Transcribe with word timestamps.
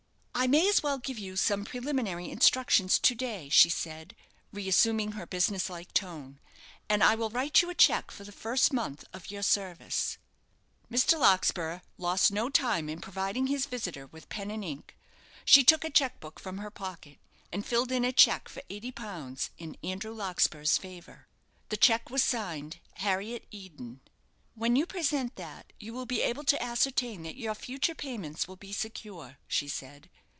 "I 0.33 0.47
may 0.47 0.67
as 0.67 0.81
well 0.81 0.97
give 0.97 1.19
you 1.19 1.35
some 1.35 1.65
preliminary 1.65 2.31
instructions 2.31 2.97
to 2.97 3.13
day," 3.13 3.47
she 3.49 3.69
said, 3.69 4.15
re 4.51 4.67
assuming 4.67 5.11
her 5.11 5.27
business 5.27 5.69
like 5.69 5.93
tone, 5.93 6.39
"and 6.89 7.03
I 7.03 7.13
will 7.13 7.29
write 7.29 7.61
you 7.61 7.69
a 7.69 7.75
cheque 7.75 8.09
for 8.09 8.23
the 8.23 8.31
first 8.31 8.73
month 8.73 9.03
of 9.13 9.29
your 9.29 9.43
service." 9.43 10.17
Mr. 10.89 11.19
Larkspur 11.19 11.81
lost 11.99 12.31
no 12.31 12.49
time 12.49 12.89
in 12.89 12.99
providing 13.01 13.47
his 13.47 13.67
visitor 13.67 14.07
with 14.07 14.29
pen 14.29 14.49
and 14.49 14.65
ink. 14.65 14.97
She 15.45 15.63
took 15.63 15.83
a 15.83 15.91
cheque 15.91 16.19
book 16.19 16.39
from 16.39 16.57
her 16.57 16.71
pocket, 16.71 17.19
and 17.53 17.63
filled 17.63 17.91
in 17.91 18.03
a 18.03 18.11
cheque 18.11 18.49
for 18.49 18.63
eighty 18.67 18.91
pounds 18.91 19.51
in 19.59 19.77
Andrew 19.83 20.11
Larkspur's 20.13 20.75
favour. 20.79 21.27
The 21.69 21.77
cheque 21.77 22.09
was 22.09 22.23
signed 22.23 22.79
"Harriet 22.95 23.45
Eden." 23.51 23.99
"When 24.55 24.75
you 24.75 24.87
present 24.87 25.35
that, 25.35 25.71
you 25.79 25.93
will 25.93 26.07
be 26.07 26.23
able 26.23 26.43
to 26.45 26.61
ascertain 26.63 27.21
that 27.23 27.35
your 27.37 27.53
future 27.53 27.95
payments 27.95 28.47
will 28.47 28.55
be 28.57 28.73
secure," 28.73 29.37
she 29.47 29.67
said. 29.67 30.09